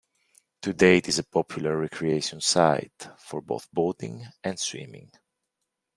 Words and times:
Today 0.63 0.97
it 0.97 1.07
is 1.09 1.19
a 1.19 1.23
popular 1.23 1.77
recreation 1.77 2.41
site, 2.41 3.07
for 3.19 3.39
both 3.39 3.69
boating 3.71 4.25
and 4.43 4.59
swimming. 4.59 5.11